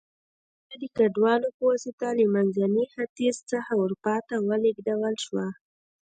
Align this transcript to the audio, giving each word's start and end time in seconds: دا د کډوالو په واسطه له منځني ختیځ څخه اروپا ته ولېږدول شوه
دا 0.67 0.75
د 0.81 0.83
کډوالو 0.97 1.47
په 1.57 1.63
واسطه 1.69 2.07
له 2.19 2.25
منځني 2.35 2.85
ختیځ 2.93 3.35
څخه 3.51 3.71
اروپا 3.81 4.15
ته 4.27 4.35
ولېږدول 4.49 5.15
شوه 5.25 5.47